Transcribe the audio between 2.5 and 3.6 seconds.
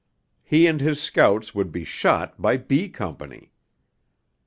B Company.